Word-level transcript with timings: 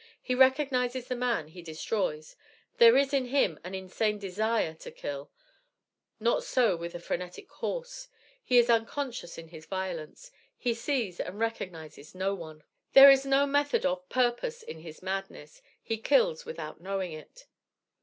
He 0.19 0.33
recognizes 0.33 1.07
the 1.07 1.15
man 1.15 1.49
he 1.49 1.61
destroys. 1.61 2.35
There 2.77 2.97
is 2.97 3.13
in 3.13 3.25
him 3.25 3.59
an 3.63 3.75
insane 3.75 4.17
desire 4.17 4.73
to 4.79 4.89
kill. 4.89 5.29
Not 6.19 6.43
so 6.43 6.75
with 6.75 6.93
the 6.93 6.99
phrenetic 6.99 7.51
horse. 7.51 8.07
He 8.43 8.57
is 8.57 8.67
unconscious 8.67 9.37
in 9.37 9.49
his 9.49 9.67
violence. 9.67 10.31
He 10.57 10.73
sees 10.73 11.19
and 11.19 11.39
recognizes 11.39 12.15
no 12.15 12.33
one. 12.33 12.63
There 12.93 13.11
is 13.11 13.27
no 13.27 13.45
method 13.45 13.85
of 13.85 14.09
purpose 14.09 14.63
in 14.63 14.79
his 14.79 15.03
madness. 15.03 15.61
He 15.83 15.97
kills 15.99 16.45
without 16.47 16.81
knowing 16.81 17.11
it. 17.11 17.45